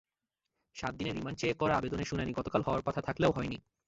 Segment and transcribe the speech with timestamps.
[0.75, 3.57] সাত দিনের রিমান্ড চেয়ে করা আবেদনের শুনানি গতকাল হওয়ার কথা থাকলেও হয়নি।